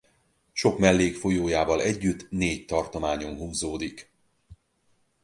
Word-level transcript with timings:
Sok 0.53 0.79
mellékfolyójával 0.79 1.81
együtt 1.81 2.27
négy 2.29 2.65
tartományon 2.65 3.35
húzódik. 3.37 4.09